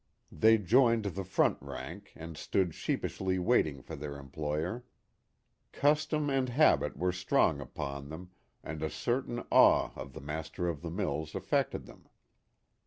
[0.31, 4.83] They joined the front rank, and stood sheepishly waiting for their employer.
[5.73, 8.31] Custom and habit were strong upon them,
[8.63, 12.09] and a certain awe of the master of the mills affected them.